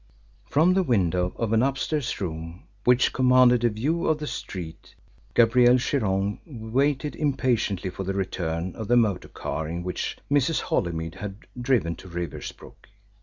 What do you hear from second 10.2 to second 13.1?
Mrs. Holymead had driven to Riversbrook.